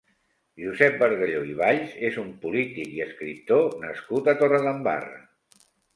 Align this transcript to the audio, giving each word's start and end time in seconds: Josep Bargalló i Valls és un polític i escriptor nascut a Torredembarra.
Josep 0.61 0.95
Bargalló 1.01 1.41
i 1.49 1.51
Valls 1.59 1.93
és 2.09 2.17
un 2.23 2.31
polític 2.45 2.91
i 2.95 3.03
escriptor 3.07 3.69
nascut 3.85 4.31
a 4.35 4.37
Torredembarra. 4.41 5.21